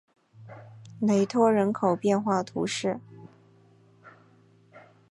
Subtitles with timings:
[0.99, 2.99] 雷托人口变化图示